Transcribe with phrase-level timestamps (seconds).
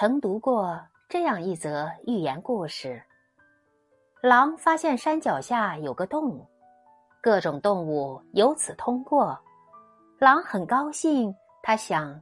[0.00, 0.80] 曾读过
[1.10, 3.02] 这样一则寓言故事：
[4.22, 6.42] 狼发现山脚下有个洞，
[7.20, 9.38] 各种动物由此通过。
[10.18, 12.18] 狼很高兴，他想，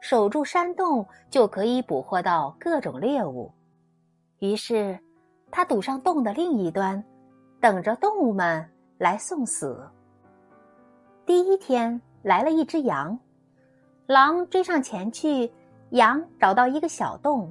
[0.00, 3.52] 守住山洞就可以捕获到各种猎物。
[4.38, 4.96] 于是，
[5.50, 7.04] 他堵上洞的另一端，
[7.60, 8.64] 等着动物们
[8.98, 9.84] 来送死。
[11.26, 13.18] 第一天来了一只羊，
[14.06, 15.52] 狼追上前去。
[15.90, 17.50] 羊找到一个小洞，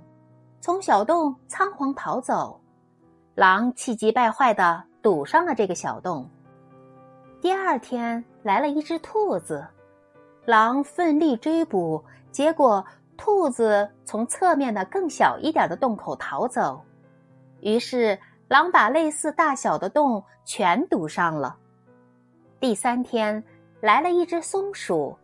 [0.61, 2.59] 从小洞仓皇逃走。
[3.35, 6.29] 狼气急败坏的堵上了这个小洞。
[7.41, 9.65] 第二天来了一只兔子，
[10.45, 12.85] 狼奋力追捕，结果
[13.17, 16.81] 兔子从侧面的更小一点的洞口逃走。
[17.59, 18.17] 于是
[18.47, 21.57] 狼把类似大小的洞全堵上了。
[22.57, 23.43] 第三天
[23.81, 25.17] 来了一只松鼠，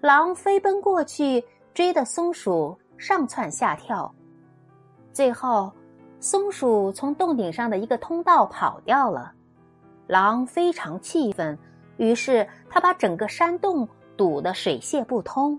[0.00, 1.44] 狼飞奔过去。
[1.78, 4.12] 追的松鼠上蹿下跳，
[5.12, 5.72] 最后，
[6.18, 9.32] 松鼠从洞顶上的一个通道跑掉了。
[10.08, 11.56] 狼非常气愤，
[11.96, 15.56] 于是他把整个山洞堵得水泄不通。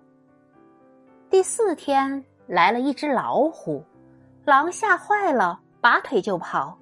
[1.30, 3.82] 第四天来了一只老虎，
[4.44, 6.78] 狼吓坏了，拔腿就跑。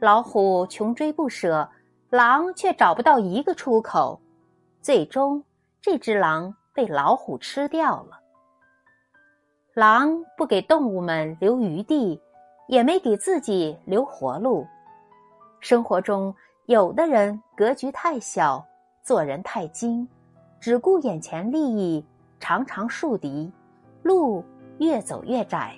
[0.00, 1.68] 老虎穷追不舍，
[2.08, 4.18] 狼却找不到一个出口。
[4.80, 5.44] 最终，
[5.82, 8.23] 这只狼被老虎吃掉了。
[9.74, 12.22] 狼不给动物们留余地，
[12.68, 14.64] 也没给自己留活路。
[15.58, 16.32] 生活中，
[16.66, 18.64] 有的人格局太小，
[19.02, 20.06] 做人太精，
[20.60, 22.06] 只顾眼前利益，
[22.38, 23.50] 常常树敌，
[24.04, 24.44] 路
[24.78, 25.72] 越走越窄；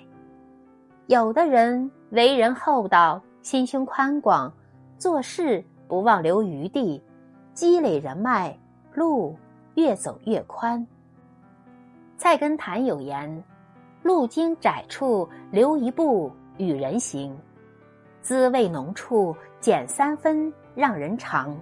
[1.07, 4.53] 有的人为人厚道，心胸宽广，
[4.99, 7.03] 做事不忘留余地，
[7.55, 8.55] 积累人脉，
[8.93, 9.35] 路
[9.73, 10.85] 越走越宽。
[12.15, 13.43] 菜根谭有言。
[14.07, 17.37] 路经窄处留一步与人行，
[18.21, 21.53] 滋味浓处减三分让人尝。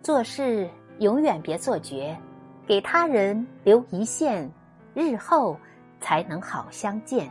[0.00, 2.16] 做事永远别做绝，
[2.68, 4.48] 给他人留一线，
[4.94, 5.56] 日后
[5.98, 7.28] 才能好相见。